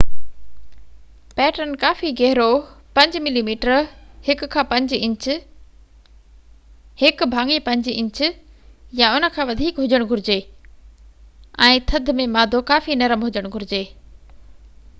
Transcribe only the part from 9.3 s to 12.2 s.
کان وڌيڪ هجڻ گهرجي، ۽ ٿڌ